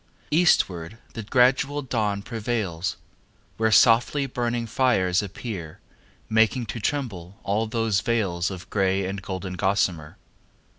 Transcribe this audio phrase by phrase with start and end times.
[0.31, 2.97] Eastward the gradual dawn prevails
[3.57, 5.79] Where softly burning fires appear,
[6.27, 10.17] Making to tremble all those veils Of grey and golden gossamer.